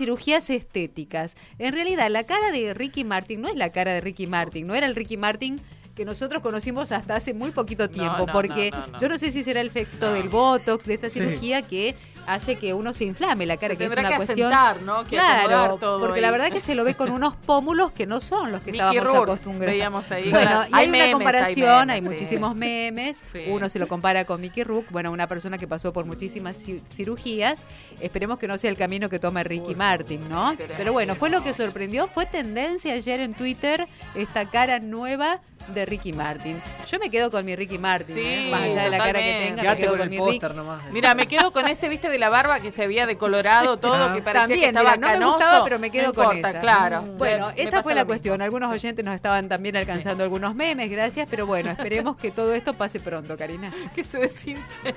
cirugías 0.00 0.48
estéticas. 0.48 1.36
En 1.58 1.74
realidad, 1.74 2.10
la 2.10 2.24
cara 2.24 2.50
de 2.50 2.72
Ricky 2.72 3.04
Martin 3.04 3.42
no 3.42 3.48
es 3.48 3.56
la 3.56 3.68
cara 3.68 3.92
de 3.92 4.00
Ricky 4.00 4.26
Martin, 4.26 4.66
no 4.66 4.74
era 4.74 4.86
el 4.86 4.96
Ricky 4.96 5.18
Martin 5.18 5.60
que 5.94 6.06
nosotros 6.06 6.42
conocimos 6.42 6.90
hasta 6.92 7.16
hace 7.16 7.34
muy 7.34 7.50
poquito 7.50 7.90
tiempo, 7.90 8.24
porque 8.32 8.70
yo 8.98 9.08
no 9.10 9.18
sé 9.18 9.30
si 9.30 9.44
será 9.44 9.60
el 9.60 9.66
efecto 9.66 10.14
del 10.14 10.30
Botox, 10.30 10.86
de 10.86 10.94
esta 10.94 11.10
cirugía 11.10 11.60
que 11.60 11.94
hace 12.34 12.56
que 12.56 12.74
uno 12.74 12.94
se 12.94 13.04
inflame 13.04 13.46
la 13.46 13.56
cara, 13.56 13.76
que 13.76 13.84
es 13.84 13.92
una 13.92 14.08
que 14.08 14.16
cuestión. 14.16 14.52
¿no? 14.84 15.04
claro, 15.04 15.78
porque 16.00 16.20
la 16.20 16.30
verdad 16.30 16.50
que 16.50 16.60
se 16.60 16.74
lo 16.74 16.84
ve 16.84 16.94
con 16.94 17.10
unos 17.10 17.34
pómulos 17.34 17.92
que 17.92 18.06
no 18.06 18.20
son 18.20 18.52
los 18.52 18.62
que 18.62 18.70
estábamos 18.70 19.06
acostumbrados. 19.06 20.10
Ahí, 20.10 20.30
bueno, 20.30 20.64
y 20.68 20.74
hay, 20.74 20.88
una 20.88 21.12
comparación, 21.12 21.90
hay, 21.90 22.02
muchísimos 22.02 22.54
memes. 22.54 23.22
Uno 23.48 23.68
se 23.68 23.78
lo 23.78 23.88
compara 23.88 24.24
con 24.24 24.40
Mickey 24.40 24.64
Rook, 24.64 24.86
bueno, 24.90 25.10
una 25.10 25.26
persona 25.26 25.58
que 25.58 25.68
pasó 25.68 25.92
por 25.92 26.04
muchísimas 26.04 26.56
cirugías. 26.88 27.64
Esperemos 28.00 28.38
que 28.38 28.48
no 28.48 28.58
sea 28.58 28.70
el 28.70 28.76
camino 28.76 29.08
que 29.08 29.18
tome 29.18 29.44
Ricky 29.44 29.74
Martin, 29.74 30.28
¿no? 30.28 30.54
Pero 30.76 30.92
bueno, 30.92 31.14
fue 31.14 31.30
lo 31.30 31.42
que 31.42 31.52
sorprendió, 31.52 32.08
fue 32.08 32.26
tendencia 32.26 32.94
ayer 32.94 33.20
en 33.20 33.34
Twitter 33.34 33.88
esta 34.14 34.46
cara 34.46 34.78
nueva 34.80 35.40
de 35.68 35.86
Ricky 35.86 36.12
Martin. 36.12 36.60
Yo 36.90 36.98
me 36.98 37.10
quedo 37.10 37.30
con 37.30 37.44
mi 37.44 37.54
Ricky 37.56 37.78
Martin, 37.78 38.18
¿eh? 38.18 38.48
más 38.50 38.62
allá 38.62 38.82
de 38.82 38.90
la 38.90 38.98
cara 38.98 39.20
que 39.20 39.46
tenga, 39.46 39.62
me 39.62 39.76
quedo 39.76 39.96
con, 39.96 40.10
mi 40.10 40.18
Ricky. 40.18 40.46
Mira, 40.92 41.14
me 41.14 41.26
quedo 41.26 41.52
con 41.52 41.68
ese, 41.68 41.88
viste, 41.88 42.08
de 42.08 42.18
la 42.18 42.28
barba 42.28 42.60
que 42.60 42.70
se 42.70 42.82
había 42.82 43.06
decolorado 43.06 43.76
todo, 43.76 44.14
que 44.14 44.22
parecía 44.22 44.72
también, 44.72 44.74
que 44.74 44.78
estaba 44.78 44.96
no 44.96 45.18
me 45.18 45.26
gustaba, 45.26 45.64
pero 45.64 45.78
me 45.78 45.90
quedo 45.90 46.12
con 46.12 46.36
esa. 46.36 46.60
claro. 46.60 47.02
Bueno, 47.18 47.50
esa 47.56 47.82
fue 47.82 47.94
la 47.94 48.04
cuestión. 48.04 48.42
Algunos 48.42 48.70
oyentes 48.70 49.04
nos 49.04 49.14
estaban 49.14 49.48
también 49.48 49.76
alcanzando 49.76 50.24
algunos 50.24 50.54
memes, 50.54 50.90
gracias, 50.90 51.28
pero 51.30 51.46
bueno, 51.46 51.70
esperemos 51.70 52.16
que 52.16 52.30
todo 52.30 52.54
esto 52.54 52.74
pase 52.74 53.00
pronto, 53.00 53.36
Karina. 53.36 53.72
que 53.94 54.04
se 54.04 54.18
deshinche 54.18 54.94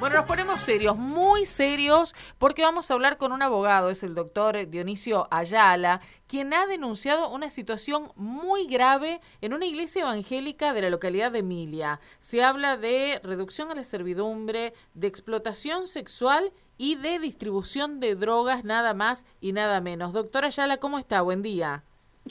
Bueno, 0.00 0.16
nos 0.16 0.26
ponemos 0.26 0.60
serios, 0.60 0.98
muy 0.98 1.46
serios, 1.46 2.14
porque 2.38 2.62
vamos 2.62 2.90
a 2.90 2.94
hablar 2.94 3.18
con 3.18 3.32
un 3.32 3.42
abogado, 3.42 3.90
es 3.90 4.02
el 4.02 4.14
doctor 4.14 4.68
Dionisio 4.68 5.28
Ayala, 5.30 6.00
quien 6.26 6.52
ha 6.54 6.66
denunciado 6.66 7.30
una 7.30 7.50
situación 7.50 8.10
muy 8.16 8.66
grave 8.66 9.20
en 9.40 9.52
una 9.52 9.66
iglesia 9.66 10.02
evangélica 10.02 10.72
de 10.72 10.82
la 10.82 10.90
localidad 10.90 11.30
de 11.30 11.40
Emilia. 11.40 12.00
Se 12.18 12.42
habla 12.42 12.76
de 12.76 13.20
reducción 13.22 13.70
a 13.70 13.74
la 13.74 13.84
servidumbre, 13.84 14.74
de 14.94 15.06
explotación 15.06 15.86
sexual 15.86 16.52
y 16.76 16.96
de 16.96 17.18
distribución 17.18 18.00
de 18.00 18.16
drogas, 18.16 18.64
nada 18.64 18.94
más 18.94 19.24
y 19.40 19.52
nada 19.52 19.80
menos. 19.80 20.12
Doctora 20.12 20.48
Ayala, 20.48 20.78
¿cómo 20.78 20.98
está? 20.98 21.22
Buen 21.22 21.42
día. 21.42 21.84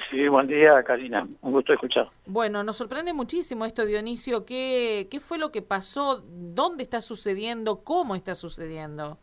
Sí, 0.09 0.27
buen 0.27 0.47
día, 0.47 0.81
Karina. 0.83 1.27
Un 1.41 1.51
gusto 1.51 1.73
escuchar. 1.73 2.07
Bueno, 2.25 2.63
nos 2.63 2.77
sorprende 2.77 3.13
muchísimo 3.13 3.65
esto, 3.65 3.85
Dionisio. 3.85 4.45
¿Qué, 4.45 5.07
qué 5.11 5.19
fue 5.19 5.37
lo 5.37 5.51
que 5.51 5.61
pasó? 5.61 6.23
¿Dónde 6.25 6.83
está 6.83 7.01
sucediendo? 7.01 7.83
¿Cómo 7.83 8.15
está 8.15 8.35
sucediendo? 8.35 9.17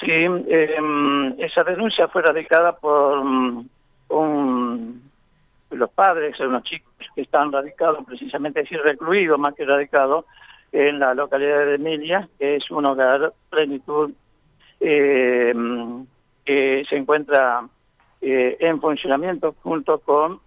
Sí, 0.00 0.10
eh, 0.10 1.34
esa 1.38 1.62
denuncia 1.64 2.08
fue 2.08 2.22
radicada 2.22 2.76
por 2.76 3.24
mm, 3.24 3.68
un, 4.10 5.10
los 5.70 5.90
padres 5.90 6.38
de 6.38 6.46
unos 6.46 6.62
chicos 6.64 6.92
que 7.14 7.22
están 7.22 7.50
radicados, 7.50 8.04
precisamente 8.06 8.60
decir 8.60 8.80
recluidos 8.82 9.38
más 9.38 9.54
que 9.54 9.64
radicados, 9.64 10.24
en 10.72 11.00
la 11.00 11.14
localidad 11.14 11.66
de 11.66 11.74
Emilia, 11.74 12.28
que 12.38 12.56
es 12.56 12.70
un 12.70 12.86
hogar 12.86 13.32
plenitud 13.48 14.12
eh, 14.78 15.52
que 16.44 16.84
se 16.88 16.96
encuentra 16.96 17.64
eh, 18.20 18.56
en 18.60 18.80
funcionamiento 18.80 19.54
junto 19.62 19.98
con 20.00 20.40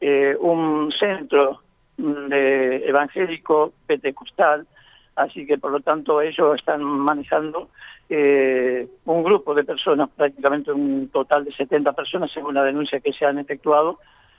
eh, 0.00 0.36
un 0.40 0.92
centro 0.98 1.60
de 1.96 2.88
evangélico 2.88 3.72
pentecostal, 3.86 4.66
así 5.14 5.46
que 5.46 5.58
por 5.58 5.70
lo 5.70 5.80
tanto 5.80 6.20
ellos 6.20 6.56
están 6.56 6.82
manejando 6.82 7.68
eh, 8.08 8.88
un 9.04 9.22
grupo 9.22 9.54
de 9.54 9.64
personas, 9.64 10.10
prácticamente 10.10 10.72
un 10.72 11.08
total 11.08 11.44
de 11.44 11.52
70 11.52 11.92
personas, 11.92 12.30
según 12.32 12.54
la 12.54 12.64
denuncia 12.64 13.00
que 13.00 13.12
se 13.12 13.24
han 13.24 13.38
efectuado 13.38 13.98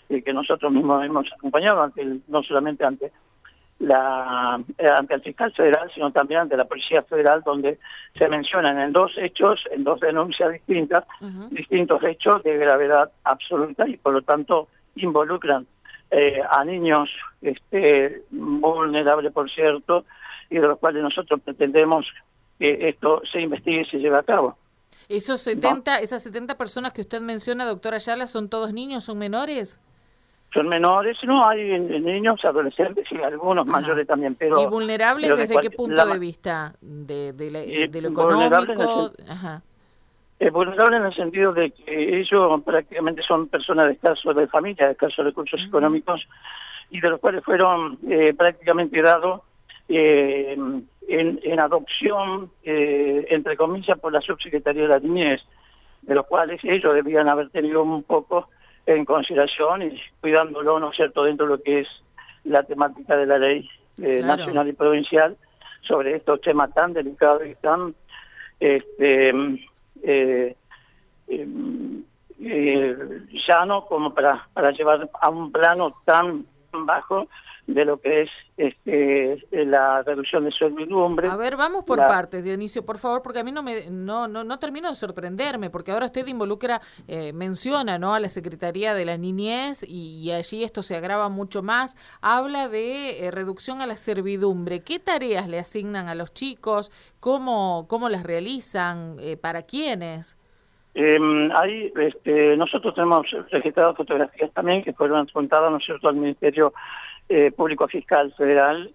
y 0.10 0.22
que 0.22 0.34
nosotros 0.34 0.72
mismos 0.72 1.04
hemos 1.04 1.32
acompañado, 1.34 1.92
no 2.28 2.44
solamente 2.44 2.84
ante 2.84 3.12
la 3.80 4.62
eh, 4.78 4.88
ante 4.98 5.16
el 5.16 5.22
fiscal 5.22 5.52
federal, 5.54 5.92
sino 5.94 6.12
también 6.12 6.42
ante 6.42 6.58
la 6.58 6.66
Policía 6.66 7.04
Federal, 7.04 7.42
donde 7.46 7.80
se 8.18 8.28
mencionan 8.30 8.80
en 8.80 8.94
dos 8.94 9.12
hechos, 9.18 9.60
en 9.72 9.84
dos 9.84 10.00
denuncias 10.00 10.52
distintas, 10.52 11.04
distintos 11.52 12.02
hechos 12.04 12.42
de 12.44 12.58
gravedad 12.58 13.12
absoluta 13.24 13.88
y 13.88 13.98
por 13.98 14.14
lo 14.14 14.22
tanto 14.22 14.70
involucran 14.96 15.68
eh, 16.12 16.42
a 16.50 16.64
niños 16.64 17.10
este, 17.42 18.24
vulnerables, 18.32 19.34
por 19.34 19.52
cierto, 19.52 20.06
y 20.50 20.56
de 20.56 20.68
los 20.68 20.80
cuales 20.80 21.04
nosotros 21.04 21.42
pretendemos 21.44 22.06
que 22.58 22.88
esto 22.90 23.22
se 23.32 23.42
investigue 23.42 23.82
y 23.82 23.86
se 23.86 23.98
lleve 23.98 24.18
a 24.18 24.24
cabo. 24.24 24.58
¿Esos 25.10 25.42
70, 25.42 26.00
esas 26.00 26.24
70 26.24 26.58
personas 26.58 26.94
que 26.94 27.02
usted 27.02 27.22
menciona, 27.22 27.66
doctora 27.66 27.98
Ayala, 27.98 28.28
son 28.28 28.50
todos 28.50 28.74
niños, 28.74 29.04
son 29.04 29.18
menores? 29.18 29.80
Son 30.56 30.70
menores, 30.70 31.18
no, 31.26 31.46
hay 31.46 31.78
niños, 31.78 32.40
adolescentes 32.46 33.06
y 33.12 33.18
algunos 33.18 33.68
mayores 33.68 34.08
también, 34.08 34.36
pero... 34.36 34.58
¿Y 34.62 34.66
vulnerables 34.68 35.36
desde 35.36 35.58
qué 35.58 35.70
punto 35.70 36.06
de 36.06 36.18
vista? 36.18 36.74
¿De, 36.80 37.34
de, 37.34 38.02
lo 38.02 38.08
económico? 38.08 39.12
Ajá. 39.28 39.62
Es 40.40 40.54
vulnerable 40.54 40.96
en 40.96 41.06
el 41.08 41.14
sentido 41.14 41.52
de 41.52 41.72
que 41.72 42.22
ellos 42.22 42.62
prácticamente 42.64 43.22
son 43.24 43.50
personas 43.50 43.88
de 43.88 43.94
escaso 43.96 44.34
de 44.34 44.48
familia, 44.48 44.86
de 44.86 44.94
escasos 44.94 45.26
recursos 45.26 45.62
económicos, 45.62 46.26
y 46.90 47.02
de 47.02 47.10
los 47.10 47.20
cuales 47.20 47.44
fueron 47.44 48.00
eh, 48.10 48.34
prácticamente 48.34 49.02
dados 49.02 49.42
eh, 49.90 50.58
en, 51.10 51.60
adopción, 51.60 52.50
eh, 52.64 53.28
entre 53.30 53.58
comillas, 53.58 54.00
por 54.00 54.14
la 54.14 54.22
subsecretaría 54.22 54.84
de 54.84 54.88
la 54.88 55.00
niñez, 55.00 55.42
de 56.02 56.16
los 56.16 56.26
cuales 56.28 56.62
ellos 56.64 56.94
debían 56.94 57.28
haber 57.28 57.50
tenido 57.50 57.84
un 57.84 58.04
poco 58.04 58.48
en 58.86 59.06
consideración 59.06 59.82
y 59.84 60.02
cuidándolo, 60.22 60.80
¿no 60.80 60.92
es 60.92 60.96
cierto?, 60.96 61.24
dentro 61.24 61.46
de 61.48 61.58
lo 61.58 61.64
que 61.64 61.82
es 61.82 61.88
la 62.44 62.64
temática 62.64 63.16
de 63.16 63.26
la 63.26 63.38
ley 63.38 63.70
eh, 64.02 64.22
nacional 64.22 64.68
y 64.68 64.74
provincial 64.74 65.36
sobre 65.82 66.16
estos 66.16 66.42
temas 66.42 66.74
tan 66.74 66.94
delicados 66.94 67.46
y 67.46 67.56
tan 67.56 67.96
este, 68.60 69.30
eh, 70.04 70.56
em, 71.28 72.04
eh, 72.40 72.98
llano 73.48 73.86
como 73.86 74.14
para, 74.14 74.48
para 74.54 74.72
llevar 74.72 75.10
a 75.20 75.30
un 75.30 75.52
plano 75.52 75.96
tan 76.06 76.46
bajo 76.84 77.28
de 77.68 77.84
lo 77.84 78.00
que 78.00 78.24
es 78.24 78.30
este, 78.58 79.44
la 79.52 80.04
reducción 80.04 80.46
de 80.46 80.52
servidumbre. 80.52 81.28
A 81.28 81.36
ver, 81.36 81.58
vamos 81.58 81.84
por 81.84 81.98
partes, 81.98 82.44
Dionisio, 82.44 82.86
por 82.86 83.00
favor, 83.00 83.22
porque 83.24 83.40
a 83.40 83.44
mí 83.44 83.52
no 83.52 83.64
me 83.64 83.90
no 83.90 84.28
no, 84.28 84.44
no 84.44 84.60
termino 84.60 84.90
de 84.90 84.96
sorprenderme, 84.96 85.70
porque 85.70 85.92
ahora 85.92 86.06
usted 86.08 86.28
involucra, 86.28 86.82
eh, 87.08 87.34
menciona 87.34 87.98
¿no? 87.98 88.14
a 88.14 88.20
la 88.20 88.30
Secretaría 88.30 88.94
de 88.94 89.06
la 89.06 89.18
Niñez 89.18 89.84
y, 89.88 90.32
allí 90.32 90.64
esto 90.64 90.84
se 90.84 90.96
agrava 90.96 91.30
mucho 91.30 91.64
más. 91.64 91.96
Habla 92.22 92.70
de 92.70 93.26
eh, 93.26 93.32
reducción 93.32 93.82
a 93.82 93.86
la 93.86 93.96
servidumbre. 93.96 94.82
¿Qué 94.82 95.00
tareas 95.00 95.48
le 95.48 95.60
asignan 95.60 96.08
a 96.08 96.16
los 96.16 96.34
chicos? 96.34 96.92
¿Cómo, 97.20 97.86
cómo 97.88 98.10
las 98.10 98.24
realizan? 98.24 99.18
Eh, 99.20 99.38
¿Para 99.38 99.64
quiénes? 99.64 100.38
Eh, 100.98 101.50
ahí, 101.54 101.92
este, 102.00 102.56
nosotros 102.56 102.96
tenemos 102.96 103.28
registradas 103.52 103.98
fotografías 103.98 104.52
también 104.54 104.82
que 104.82 104.94
fueron 104.94 105.20
adjuntadas, 105.20 105.70
¿no 105.70 106.10
al 106.10 106.16
Ministerio 106.16 106.74
eh, 107.28 107.52
Público 107.52 107.86
Fiscal 107.90 108.34
Federal, 108.38 108.90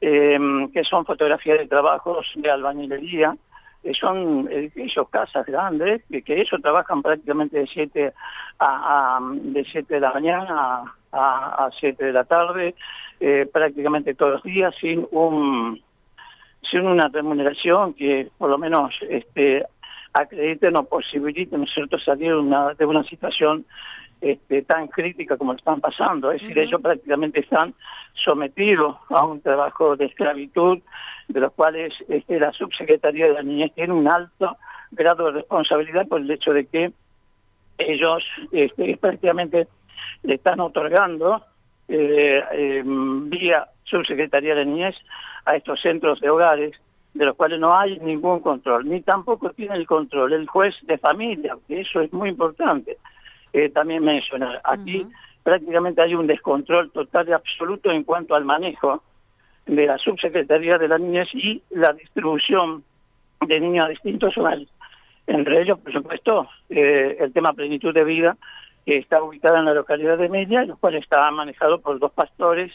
em, 0.00 0.70
que 0.70 0.84
son 0.84 1.04
fotografías 1.04 1.58
de 1.58 1.66
trabajos 1.66 2.24
de 2.36 2.50
albañilería, 2.50 3.36
que 3.82 3.92
son 3.94 4.48
edificios, 4.48 5.08
casas 5.08 5.44
grandes, 5.44 6.04
que, 6.08 6.22
que 6.22 6.40
ellos 6.40 6.60
trabajan 6.62 7.02
prácticamente 7.02 7.58
de 7.58 7.66
7 7.66 8.12
a, 8.60 9.18
de 9.32 9.64
siete 9.64 9.94
de 9.94 10.00
la 10.00 10.12
mañana 10.12 10.84
a, 11.10 11.64
a 11.64 11.70
7 11.80 12.04
de 12.04 12.12
la 12.12 12.24
tarde, 12.24 12.76
eh, 13.18 13.48
prácticamente 13.52 14.14
todos 14.14 14.34
los 14.34 14.42
días, 14.44 14.72
sin 14.80 15.04
un 15.10 15.82
sin 16.70 16.86
una 16.86 17.08
remuneración 17.08 17.94
que 17.94 18.28
por 18.38 18.50
lo 18.50 18.58
menos 18.58 18.94
este 19.08 19.64
acrediten 20.12 20.76
o 20.76 20.84
posibiliten, 20.84 21.60
¿no 21.60 21.64
es 21.64 21.72
cierto?, 21.72 21.98
salir 21.98 22.34
una, 22.34 22.74
de 22.74 22.84
una 22.86 23.04
situación 23.04 23.64
este, 24.20 24.62
tan 24.62 24.88
crítica 24.88 25.36
como 25.36 25.54
están 25.54 25.80
pasando. 25.80 26.30
Es 26.32 26.42
decir, 26.42 26.58
ellos 26.58 26.80
prácticamente 26.80 27.40
están 27.40 27.74
sometidos 28.24 28.96
a 29.08 29.24
un 29.24 29.40
trabajo 29.40 29.96
de 29.96 30.06
esclavitud, 30.06 30.78
de 31.28 31.40
los 31.40 31.52
cuales 31.52 31.94
este, 32.08 32.38
la 32.38 32.52
subsecretaría 32.52 33.26
de 33.28 33.34
la 33.34 33.42
niñez 33.42 33.72
tiene 33.74 33.92
un 33.92 34.08
alto 34.08 34.56
grado 34.90 35.26
de 35.26 35.32
responsabilidad 35.32 36.06
por 36.08 36.20
el 36.20 36.30
hecho 36.30 36.52
de 36.52 36.66
que 36.66 36.92
ellos 37.78 38.22
este, 38.52 38.96
prácticamente 38.96 39.68
le 40.22 40.34
están 40.34 40.60
otorgando 40.60 41.42
eh, 41.88 42.42
em, 42.52 43.30
vía 43.30 43.68
subsecretaría 43.84 44.54
de 44.54 44.64
la 44.64 44.70
niñez 44.70 44.96
a 45.44 45.56
estos 45.56 45.80
centros 45.80 46.20
de 46.20 46.30
hogares 46.30 46.72
de 47.14 47.24
los 47.24 47.36
cuales 47.36 47.58
no 47.58 47.76
hay 47.76 47.98
ningún 47.98 48.40
control, 48.40 48.88
ni 48.88 49.00
tampoco 49.00 49.50
tiene 49.50 49.76
el 49.76 49.86
control 49.86 50.32
el 50.32 50.46
juez 50.46 50.74
de 50.82 50.98
familia, 50.98 51.56
que 51.66 51.80
eso 51.80 52.00
es 52.00 52.12
muy 52.12 52.28
importante 52.28 52.98
eh, 53.52 53.68
también 53.70 54.04
mencionar. 54.04 54.60
Aquí 54.64 55.06
prácticamente 55.42 56.02
hay 56.02 56.14
un 56.14 56.26
descontrol 56.26 56.90
total 56.92 57.28
y 57.28 57.32
absoluto 57.32 57.90
en 57.90 58.04
cuanto 58.04 58.34
al 58.34 58.44
manejo 58.44 59.02
de 59.66 59.86
la 59.86 59.98
subsecretaría 59.98 60.78
de 60.78 60.88
la 60.88 60.98
niñez 60.98 61.28
y 61.34 61.62
la 61.70 61.92
distribución 61.92 62.84
de 63.46 63.60
niños 63.60 63.86
a 63.86 63.90
distintos 63.90 64.36
hogares. 64.38 64.68
Entre 65.26 65.62
ellos, 65.62 65.78
por 65.78 65.92
supuesto, 65.92 66.48
eh, 66.68 67.16
el 67.20 67.32
tema 67.32 67.52
plenitud 67.52 67.94
de 67.94 68.04
vida, 68.04 68.36
que 68.84 68.98
está 68.98 69.22
ubicada 69.22 69.58
en 69.58 69.66
la 69.66 69.74
localidad 69.74 70.18
de 70.18 70.26
Emilia, 70.26 70.62
el 70.62 70.74
cual 70.76 70.94
está 70.94 71.30
manejado 71.30 71.80
por 71.80 71.98
dos 71.98 72.12
pastores, 72.12 72.72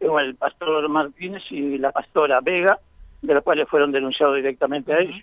el 0.00 0.34
pastor 0.36 0.88
Martínez 0.88 1.42
y 1.50 1.78
la 1.78 1.92
pastora 1.92 2.40
Vega, 2.40 2.78
de 3.22 3.34
los 3.34 3.42
cuales 3.42 3.68
fueron 3.68 3.92
denunciados 3.92 4.36
directamente 4.36 4.92
a 4.92 4.98
ellos. 4.98 5.16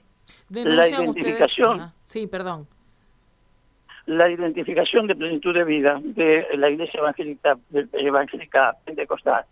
La 0.49 0.87
identificación. 0.87 1.91
Sí, 2.03 2.27
perdón. 2.27 2.67
La 4.05 4.29
identificación 4.29 5.07
de 5.07 5.15
plenitud 5.15 5.53
de 5.53 5.63
vida 5.63 5.99
de 6.03 6.45
la 6.57 6.69
Iglesia 6.69 6.99
Evangélica, 6.99 7.57
evangélica 7.93 8.75
Pentecostal 8.85 9.45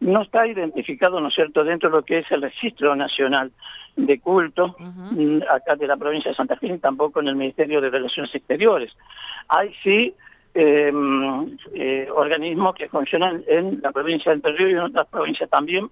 no 0.00 0.22
está 0.22 0.46
identificado, 0.46 1.20
¿no 1.20 1.28
es 1.28 1.34
cierto?, 1.34 1.64
dentro 1.64 1.88
de 1.88 1.96
lo 1.96 2.04
que 2.04 2.18
es 2.18 2.30
el 2.30 2.42
registro 2.42 2.94
nacional 2.94 3.52
de 3.96 4.18
culto, 4.18 4.76
mm, 4.78 5.42
acá 5.50 5.76
de 5.76 5.86
la 5.86 5.96
provincia 5.96 6.30
de 6.30 6.36
Santa 6.36 6.56
Fe, 6.56 6.76
tampoco 6.78 7.20
en 7.20 7.28
el 7.28 7.36
Ministerio 7.36 7.80
de 7.80 7.90
Relaciones 7.90 8.34
Exteriores. 8.34 8.92
Hay 9.48 9.72
sí 9.82 10.14
em, 10.54 11.56
eh, 11.74 12.08
organismos 12.14 12.74
que 12.74 12.88
funcionan 12.88 13.42
en 13.46 13.80
la 13.82 13.92
provincia 13.92 14.30
de 14.30 14.36
Entre 14.36 14.52
Ríos 14.52 14.70
y 14.70 14.74
en 14.74 14.80
otras 14.80 15.08
provincias 15.08 15.50
también, 15.50 15.90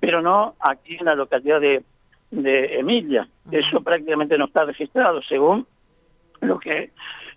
pero 0.00 0.20
no 0.20 0.54
aquí 0.60 0.96
en 0.98 1.06
la 1.06 1.14
localidad 1.14 1.60
de, 1.60 1.82
de 2.30 2.78
Emilia. 2.78 3.28
Eso 3.50 3.80
prácticamente 3.82 4.36
no 4.36 4.46
está 4.46 4.64
registrado, 4.64 5.22
según 5.22 5.66
lo 6.40 6.58
que 6.58 6.90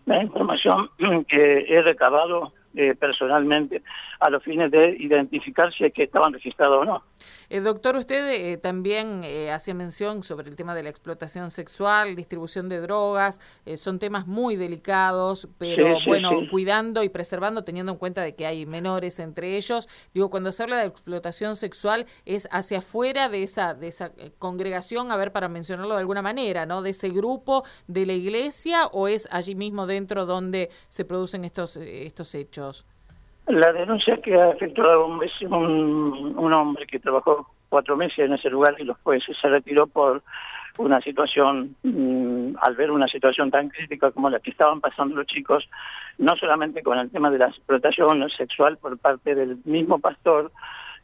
la 0.05 0.23
información 0.23 0.89
que 1.27 1.65
he 1.67 1.81
recabado 1.81 2.53
eh, 2.75 2.95
personalmente 2.95 3.83
a 4.19 4.31
los 4.31 4.41
fines 4.41 4.71
de 4.71 4.95
identificar 4.97 5.71
si 5.71 5.83
es 5.83 5.93
que 5.93 6.03
estaban 6.03 6.33
registrados 6.33 6.81
o 6.81 6.85
no. 6.85 7.03
Eh, 7.49 7.59
doctor, 7.59 7.95
usted 7.97 8.27
eh, 8.31 8.57
también 8.57 9.21
hacía 9.53 9.75
mención 9.75 10.23
sobre 10.23 10.49
el 10.49 10.55
tema 10.55 10.73
de 10.73 10.81
la 10.81 10.89
explotación 10.89 11.51
sexual, 11.51 12.15
distribución 12.15 12.69
de 12.69 12.79
drogas, 12.79 13.39
son 13.75 13.99
temas 13.99 14.25
muy 14.25 14.55
delicados, 14.55 15.47
pero 15.59 15.97
bueno, 16.07 16.31
cuidando 16.49 17.03
y 17.03 17.09
preservando, 17.09 17.63
teniendo 17.63 17.91
en 17.91 17.99
cuenta 17.99 18.21
de 18.23 18.33
que 18.33 18.47
hay 18.47 18.65
menores 18.65 19.19
entre 19.19 19.55
ellos. 19.55 19.87
Digo, 20.11 20.31
cuando 20.31 20.51
se 20.51 20.63
habla 20.63 20.77
de 20.77 20.87
explotación 20.87 21.55
sexual 21.55 22.07
es 22.25 22.47
hacia 22.51 22.79
afuera 22.79 23.29
de 23.29 23.43
esa, 23.43 23.75
de 23.75 23.89
esa 23.89 24.13
congregación, 24.39 25.11
a 25.11 25.17
ver, 25.17 25.31
para 25.31 25.47
mencionarlo 25.47 25.93
de 25.93 25.99
alguna 25.99 26.23
manera, 26.23 26.65
¿no? 26.65 26.81
De 26.81 26.89
ese 26.89 27.09
grupo 27.09 27.63
de 27.87 28.07
la 28.07 28.13
iglesia 28.13 28.87
o 28.87 29.07
es 29.07 29.27
allí 29.31 29.53
mismo 29.53 29.85
dentro 29.85 30.25
donde 30.25 30.71
se 30.87 31.05
producen 31.05 31.45
estos, 31.45 31.77
estos 31.77 32.33
hechos. 32.33 32.62
La 33.47 33.73
denuncia 33.73 34.17
que 34.17 34.35
ha 34.35 34.51
efectuado 34.51 35.05
un, 35.05 36.35
un, 36.37 36.53
hombre 36.53 36.87
que 36.87 36.99
trabajó 36.99 37.49
cuatro 37.67 37.97
meses 37.97 38.19
en 38.19 38.33
ese 38.33 38.49
lugar 38.49 38.75
y 38.79 38.83
los 38.83 38.97
jueces 39.03 39.35
se 39.41 39.49
retiró 39.49 39.87
por 39.87 40.23
una 40.77 41.01
situación, 41.01 41.75
mm, 41.83 42.55
al 42.61 42.75
ver 42.75 42.89
una 42.89 43.07
situación 43.07 43.51
tan 43.51 43.69
crítica 43.69 44.11
como 44.11 44.29
la 44.29 44.39
que 44.39 44.51
estaban 44.51 44.81
pasando 44.81 45.15
los 45.15 45.27
chicos, 45.27 45.69
no 46.17 46.35
solamente 46.37 46.81
con 46.81 46.97
el 46.97 47.11
tema 47.11 47.29
de 47.29 47.37
la 47.37 47.47
explotación 47.47 48.27
sexual 48.29 48.77
por 48.77 48.97
parte 48.97 49.35
del 49.35 49.57
mismo 49.65 49.99
pastor, 49.99 50.51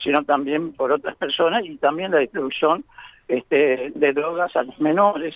sino 0.03 0.23
también 0.23 0.73
por 0.73 0.91
otras 0.91 1.15
personas 1.17 1.65
y 1.65 1.77
también 1.77 2.12
la 2.12 2.19
distribución 2.19 2.83
este, 3.27 3.91
de 3.94 4.13
drogas 4.13 4.55
a 4.55 4.63
los 4.63 4.79
menores, 4.79 5.35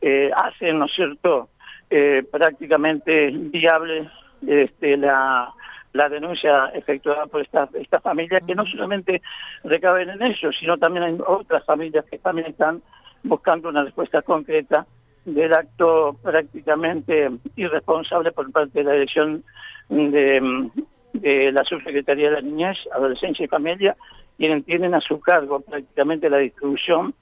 eh, 0.00 0.30
hacen, 0.36 0.78
¿no 0.78 0.84
es 0.84 0.92
cierto?, 0.94 1.48
eh, 1.90 2.24
prácticamente 2.30 3.30
viable 3.30 4.10
este, 4.46 4.96
la, 4.96 5.52
la 5.92 6.08
denuncia 6.08 6.66
efectuada 6.74 7.26
por 7.26 7.42
esta, 7.42 7.68
esta 7.74 8.00
familia, 8.00 8.40
que 8.40 8.54
no 8.54 8.64
solamente 8.66 9.22
recaben 9.64 10.10
en 10.10 10.22
ellos, 10.22 10.56
sino 10.58 10.78
también 10.78 11.04
hay 11.04 11.18
otras 11.26 11.64
familias 11.64 12.04
que 12.10 12.18
también 12.18 12.48
están 12.48 12.82
buscando 13.22 13.68
una 13.68 13.84
respuesta 13.84 14.22
concreta 14.22 14.86
del 15.24 15.52
acto 15.52 16.16
prácticamente 16.22 17.30
irresponsable 17.56 18.32
por 18.32 18.50
parte 18.50 18.78
de 18.78 18.84
la 18.84 18.92
dirección 18.92 19.44
de, 19.88 20.70
de 21.12 21.52
la 21.52 21.62
Subsecretaría 21.64 22.30
de 22.30 22.36
la 22.36 22.40
Niñez, 22.40 22.78
Adolescencia 22.92 23.44
y 23.44 23.48
Familia, 23.48 23.96
quienes 24.36 24.64
tienen 24.64 24.94
a 24.94 25.00
su 25.00 25.20
cargo 25.20 25.60
prácticamente 25.60 26.28
la 26.28 26.38
distribución 26.38 27.14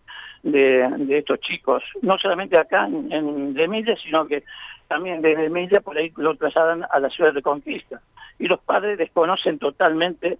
de, 0.42 0.88
de 0.98 1.18
estos 1.18 1.40
chicos, 1.40 1.82
no 2.00 2.16
solamente 2.18 2.58
acá 2.58 2.86
en, 2.86 3.12
en 3.12 3.58
Emilia, 3.58 3.94
sino 4.02 4.26
que 4.26 4.44
también 4.88 5.20
desde 5.20 5.46
Emilia 5.46 5.80
por 5.80 5.98
ahí 5.98 6.10
lo 6.16 6.34
trasladan 6.36 6.84
a 6.90 6.98
la 6.98 7.10
ciudad 7.10 7.34
de 7.34 7.42
Conquista. 7.42 8.00
Y 8.40 8.48
los 8.48 8.60
padres 8.60 8.98
desconocen 8.98 9.60
totalmente 9.60 10.38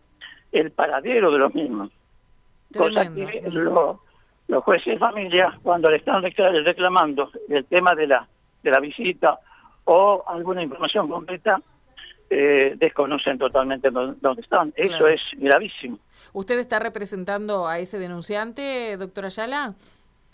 el 0.50 0.72
paradero 0.72 1.30
de 1.30 1.38
los 1.38 1.54
mismos. 1.54 1.90
Cosa 2.76 3.14
que 3.14 3.42
los 4.48 4.64
jueces 4.64 4.94
de 4.94 4.98
familia, 4.98 5.56
cuando 5.62 5.88
le 5.88 5.98
están 5.98 6.22
reclamando 6.22 7.30
el 7.48 7.64
tema 7.66 7.94
de 7.94 8.08
la, 8.08 8.26
de 8.62 8.70
la 8.70 8.80
visita 8.80 9.38
o 9.84 10.24
alguna 10.26 10.62
información 10.62 11.08
completa, 11.08 11.62
eh, 12.28 12.74
desconocen 12.76 13.38
totalmente 13.38 13.90
dónde 13.90 14.40
están. 14.40 14.72
Eso 14.76 15.06
es 15.06 15.20
gravísimo. 15.32 15.98
¿Usted 16.32 16.58
está 16.58 16.78
representando 16.78 17.66
a 17.66 17.78
ese 17.78 17.98
denunciante, 17.98 18.96
doctora 18.96 19.28
Ayala? 19.28 19.74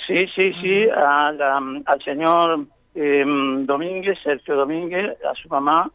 Sí, 0.07 0.27
sí, 0.35 0.53
sí, 0.55 0.89
al 0.91 2.03
señor 2.05 2.67
eh, 2.95 3.25
Domínguez, 3.65 4.19
Sergio 4.23 4.57
Domínguez, 4.57 5.17
a 5.25 5.35
su 5.35 5.49
mamá, 5.49 5.91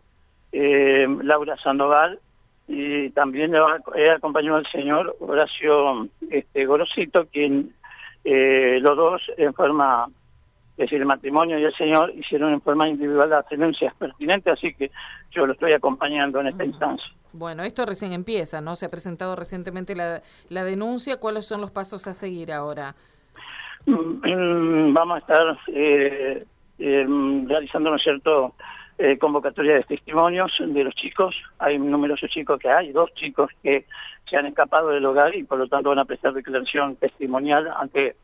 eh, 0.51 1.07
Laura 1.24 1.57
Sandoval, 1.57 2.19
y 2.68 3.09
también 3.12 3.53
he 3.95 4.09
acompañado 4.12 4.57
al 4.57 4.68
señor 4.68 5.15
Horacio 5.19 6.07
este, 6.30 6.65
Gorosito, 6.65 7.25
quien 7.27 7.74
eh, 8.24 8.80
los 8.81 8.95
dos 8.95 9.21
en 9.38 9.53
forma 9.53 10.07
es 10.77 10.86
decir, 10.86 11.01
el 11.01 11.06
matrimonio 11.06 11.59
y 11.59 11.63
el 11.65 11.75
señor 11.75 12.12
hicieron 12.15 12.53
en 12.53 12.62
forma 12.62 12.88
individual 12.88 13.30
las 13.30 13.48
denuncias 13.50 13.94
pertinentes, 13.95 14.53
así 14.53 14.74
que 14.74 14.89
yo 15.30 15.45
lo 15.45 15.53
estoy 15.53 15.74
acompañando 15.74 16.39
en 16.39 16.48
esta 16.48 16.65
instancia. 16.65 17.06
Bueno, 17.33 17.63
esto 17.63 17.86
recién 17.86 18.13
empieza, 18.13 18.62
¿no? 18.62 18.75
Se 18.75 18.86
ha 18.86 18.89
presentado 18.89 19.36
recientemente 19.36 19.95
la, 19.95 20.21
la 20.50 20.63
denuncia. 20.63 21.18
¿Cuáles 21.18 21.45
son 21.45 21.62
los 21.62 21.71
pasos 21.71 22.07
a 22.07 22.13
seguir 22.13 22.51
ahora? 22.51 22.95
Mm, 23.86 24.21
mm, 24.27 24.94
vamos 24.94 25.15
a 25.15 25.19
estar 25.19 25.59
eh, 25.68 26.44
eh, 26.80 27.06
realizando, 27.48 27.89
¿no 27.92 27.95
es 27.98 28.03
cierto?, 28.03 28.56
eh, 29.01 29.18
convocatoria 29.18 29.75
de 29.75 29.83
testimonios 29.83 30.51
de 30.59 30.83
los 30.83 30.94
chicos. 30.95 31.36
Hay 31.59 31.80
numerosos 31.80 32.30
chicos 32.30 32.59
que 32.59 32.69
hay, 32.69 32.92
dos 32.92 33.13
chicos 33.15 33.50
que 33.63 33.86
se 34.30 34.38
han 34.38 34.45
escapado 34.45 34.89
del 34.89 35.06
hogar 35.06 35.36
y 35.36 35.44
por 35.44 35.57
lo 35.57 35.68
tanto 35.68 35.89
van 35.89 36.00
a 36.00 36.06
prestar 36.06 36.33
declaración 36.33 36.95
testimonial 36.98 37.68
ante, 37.75 38.15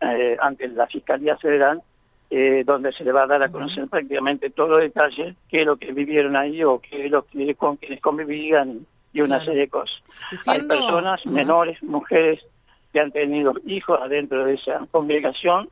eh, 0.00 0.36
ante 0.40 0.68
la 0.68 0.86
Fiscalía 0.86 1.36
Federal 1.36 1.82
eh, 2.34 2.64
donde 2.64 2.92
se 2.94 3.04
le 3.04 3.12
va 3.12 3.24
a 3.24 3.26
dar 3.26 3.42
a 3.42 3.50
conocer 3.50 3.86
prácticamente 3.88 4.48
todos 4.48 4.70
los 4.70 4.78
detalles, 4.78 5.36
qué 5.50 5.60
es 5.60 5.66
lo 5.66 5.76
que 5.76 5.92
vivieron 5.92 6.34
ahí 6.34 6.64
o 6.64 6.78
qué 6.78 7.04
es 7.04 7.10
lo 7.10 7.26
que 7.26 7.54
con 7.54 7.76
quienes 7.76 8.00
convivían 8.00 8.86
y 9.12 9.20
una 9.20 9.38
serie 9.44 9.60
de 9.60 9.68
cosas. 9.68 10.02
Hay 10.46 10.66
personas, 10.66 11.26
menores, 11.26 11.82
mujeres, 11.82 12.40
que 12.90 13.00
han 13.00 13.12
tenido 13.12 13.52
hijos 13.66 14.00
adentro 14.00 14.46
de 14.46 14.54
esa 14.54 14.86
congregación 14.90 15.68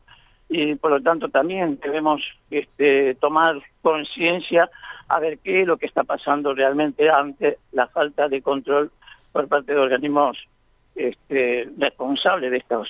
y 0.50 0.74
por 0.74 0.90
lo 0.90 1.00
tanto 1.00 1.30
también 1.30 1.78
debemos 1.82 2.20
este, 2.50 3.14
tomar 3.14 3.62
conciencia 3.82 4.70
a 5.08 5.18
ver 5.18 5.38
qué 5.38 5.62
es 5.62 5.66
lo 5.66 5.76
que 5.76 5.86
está 5.86 6.04
pasando 6.04 6.54
realmente 6.54 7.10
ante 7.10 7.58
la 7.72 7.88
falta 7.88 8.28
de 8.28 8.42
control 8.42 8.90
por 9.32 9.48
parte 9.48 9.72
de 9.72 9.78
organismos 9.78 10.38
este, 10.94 11.68
responsables 11.78 12.50
de 12.50 12.58
estos 12.58 12.88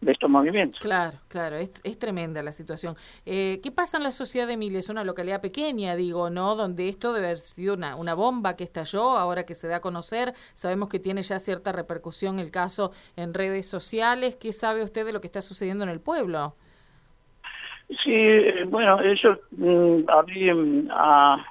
de 0.00 0.12
estos 0.12 0.30
movimientos. 0.30 0.80
Claro, 0.80 1.18
claro, 1.28 1.56
es, 1.56 1.72
es 1.82 1.98
tremenda 1.98 2.42
la 2.42 2.52
situación. 2.52 2.96
Eh, 3.26 3.60
¿Qué 3.62 3.72
pasa 3.72 3.96
en 3.96 4.04
la 4.04 4.12
sociedad 4.12 4.46
de 4.46 4.52
Emilia? 4.52 4.78
Es 4.78 4.88
una 4.88 5.04
localidad 5.04 5.40
pequeña, 5.40 5.96
digo, 5.96 6.30
¿no? 6.30 6.54
Donde 6.54 6.88
esto 6.88 7.12
debe 7.12 7.26
haber 7.26 7.38
sido 7.38 7.74
una, 7.74 7.96
una 7.96 8.14
bomba 8.14 8.54
que 8.54 8.64
estalló, 8.64 9.18
ahora 9.18 9.44
que 9.44 9.54
se 9.54 9.66
da 9.66 9.76
a 9.76 9.80
conocer, 9.80 10.34
sabemos 10.54 10.88
que 10.88 11.00
tiene 11.00 11.22
ya 11.22 11.38
cierta 11.40 11.72
repercusión 11.72 12.38
el 12.38 12.50
caso 12.50 12.92
en 13.16 13.34
redes 13.34 13.66
sociales. 13.66 14.36
¿Qué 14.36 14.52
sabe 14.52 14.84
usted 14.84 15.04
de 15.04 15.12
lo 15.12 15.20
que 15.20 15.26
está 15.26 15.42
sucediendo 15.42 15.84
en 15.84 15.90
el 15.90 16.00
pueblo? 16.00 16.54
Sí, 17.88 18.12
eh, 18.12 18.64
bueno, 18.68 19.00
ellos 19.00 19.38
mmm, 19.52 20.02
a 20.90 21.44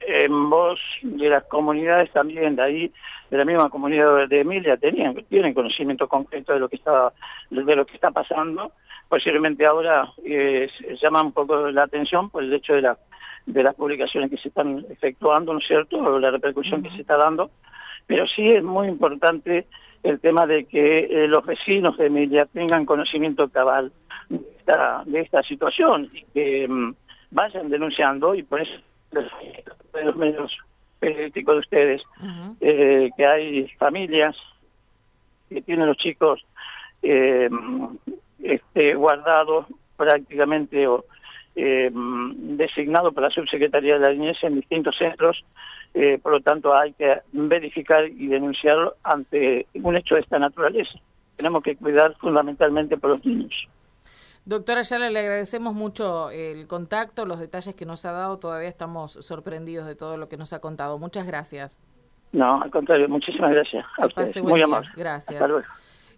en 0.00 0.50
voz 0.50 0.80
de 1.02 1.28
las 1.28 1.44
comunidades 1.44 2.10
también 2.12 2.56
de 2.56 2.62
ahí 2.62 2.92
de 3.30 3.36
la 3.36 3.44
misma 3.44 3.68
comunidad 3.68 4.28
de 4.28 4.40
Emilia 4.40 4.76
tenían 4.76 5.14
tienen 5.28 5.54
conocimiento 5.54 6.08
concreto 6.08 6.52
de 6.52 6.58
lo 6.58 6.68
que 6.68 6.76
está 6.76 7.12
de 7.50 7.76
lo 7.76 7.84
que 7.84 7.94
está 7.94 8.10
pasando. 8.10 8.72
Posiblemente 9.08 9.66
ahora 9.66 10.10
eh, 10.24 10.68
llama 11.02 11.22
un 11.22 11.32
poco 11.32 11.70
la 11.70 11.82
atención 11.82 12.30
por 12.30 12.42
el 12.42 12.52
hecho 12.52 12.74
de 12.74 12.82
la 12.82 12.98
de 13.46 13.62
las 13.62 13.74
publicaciones 13.74 14.30
que 14.30 14.36
se 14.36 14.48
están 14.48 14.84
efectuando 14.90 15.52
no 15.52 15.58
es 15.58 15.66
cierto 15.66 15.98
o 15.98 16.18
la 16.18 16.30
repercusión 16.30 16.82
que 16.82 16.90
se 16.90 17.02
está 17.02 17.16
dando. 17.16 17.50
Pero 18.06 18.26
sí 18.26 18.48
es 18.50 18.62
muy 18.62 18.88
importante 18.88 19.66
el 20.02 20.18
tema 20.20 20.46
de 20.46 20.64
que 20.64 21.00
eh, 21.04 21.28
los 21.28 21.44
vecinos 21.44 21.96
de 21.98 22.06
Emilia 22.06 22.46
tengan 22.46 22.86
conocimiento 22.86 23.48
cabal 23.48 23.92
esta, 24.60 25.02
de 25.06 25.20
esta 25.20 25.42
situación 25.42 26.10
y 26.12 26.22
que 26.32 26.68
mm, 26.68 26.94
vayan 27.30 27.68
denunciando 27.68 28.34
y 28.34 28.42
por 28.42 28.60
eso 28.60 28.72
de 29.12 30.04
los 30.04 30.16
medios 30.16 30.56
periodísticos 31.00 31.54
de 31.54 31.60
ustedes, 31.60 32.02
eh, 32.60 33.10
que 33.16 33.26
hay 33.26 33.68
familias 33.78 34.36
que 35.48 35.62
tienen 35.62 35.86
los 35.86 35.96
chicos 35.96 36.44
eh, 37.02 37.48
este, 38.42 38.94
guardados 38.94 39.66
prácticamente 39.96 40.86
o 40.86 41.04
eh, 41.56 41.90
designado 41.92 43.12
por 43.12 43.24
la 43.24 43.30
subsecretaría 43.30 43.98
de 43.98 44.06
la 44.06 44.12
niñez 44.12 44.36
en 44.42 44.56
distintos 44.56 44.96
centros, 44.96 45.44
eh, 45.94 46.18
por 46.22 46.32
lo 46.32 46.40
tanto 46.40 46.74
hay 46.74 46.92
que 46.92 47.18
verificar 47.32 48.06
y 48.06 48.28
denunciarlo 48.28 48.94
ante 49.02 49.66
un 49.74 49.96
hecho 49.96 50.14
de 50.14 50.20
esta 50.20 50.38
naturaleza. 50.38 50.98
Tenemos 51.36 51.62
que 51.62 51.76
cuidar 51.76 52.14
fundamentalmente 52.18 52.96
por 52.96 53.10
los 53.10 53.24
niños. 53.24 53.52
Doctora 54.44 54.80
Ayala, 54.80 55.10
le 55.10 55.20
agradecemos 55.20 55.74
mucho 55.74 56.30
el 56.30 56.66
contacto, 56.66 57.26
los 57.26 57.38
detalles 57.38 57.74
que 57.74 57.86
nos 57.86 58.04
ha 58.04 58.12
dado. 58.12 58.38
Todavía 58.38 58.68
estamos 58.68 59.12
sorprendidos 59.12 59.86
de 59.86 59.94
todo 59.94 60.16
lo 60.16 60.28
que 60.28 60.36
nos 60.36 60.52
ha 60.52 60.60
contado. 60.60 60.98
Muchas 60.98 61.26
gracias. 61.26 61.78
No, 62.32 62.62
al 62.62 62.70
contrario, 62.70 63.08
muchísimas 63.08 63.50
gracias. 63.50 63.84
A 63.98 64.42
Muy 64.42 64.62
amable. 64.62 64.88
Gracias. 64.96 65.42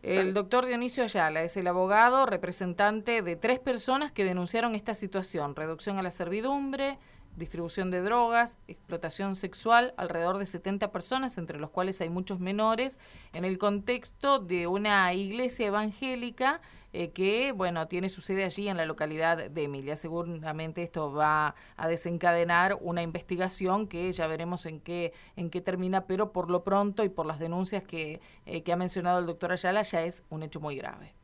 El 0.03 0.35
doctor 0.35 0.67
Dionisio 0.67 1.05
Ayala 1.05 1.43
es 1.43 1.57
el 1.57 1.67
abogado 1.69 2.27
representante 2.27 3.23
de 3.23 3.37
tres 3.37 3.61
personas 3.61 4.11
que 4.11 4.25
denunciaron 4.25 4.75
esta 4.75 4.95
situación, 4.95 5.55
reducción 5.55 5.99
a 5.99 6.03
la 6.03 6.11
servidumbre, 6.11 6.99
distribución 7.37 7.91
de 7.91 8.03
drogas, 8.03 8.59
explotación 8.69 9.37
sexual, 9.37 9.95
alrededor 9.97 10.39
de 10.39 10.47
70 10.47 10.93
personas, 10.93 11.39
entre 11.39 11.59
los 11.59 11.71
cuales 11.71 12.01
hay 12.01 12.11
muchos 12.11 12.41
menores, 12.41 12.99
en 13.33 13.45
el 13.45 13.59
contexto 13.59 14.39
de 14.39 14.67
una 14.67 15.13
iglesia 15.15 15.67
evangélica 15.67 16.61
eh, 16.95 17.11
que, 17.11 17.53
bueno, 17.53 17.89
tiene 17.89 18.11
su 18.11 18.21
sede 18.21 18.45
allí 18.45 18.69
en 18.69 18.77
la 18.77 18.85
localidad 18.85 19.51
de 19.51 19.63
Emilia. 19.63 19.97
Seguramente 19.97 20.83
esto 20.83 21.11
va 21.11 21.55
a 21.77 21.89
desencadenar 21.89 22.77
una 22.81 23.03
investigación 23.03 23.87
que 23.87 24.13
ya 24.13 24.27
veremos 24.27 24.67
en 24.67 24.81
qué, 24.81 25.15
en 25.37 25.49
qué 25.49 25.63
termina, 25.63 26.07
pero 26.07 26.33
por 26.33 26.51
lo 26.51 26.65
pronto 26.65 27.03
y 27.03 27.09
por 27.09 27.25
las 27.25 27.39
denuncias 27.39 27.83
que, 27.83 28.21
eh, 28.45 28.63
que 28.63 28.73
ha 28.73 28.77
mencionado 28.77 29.21
el 29.21 29.27
doctor 29.27 29.53
Ayala, 29.53 29.83
ya 29.83 30.03
es 30.03 30.23
un 30.29 30.43
hecho 30.43 30.61
muy 30.61 30.77
grave. 30.77 31.15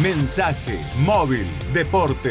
Mensaje, 0.00 0.78
móvil, 1.04 1.46
deporte. 1.72 2.30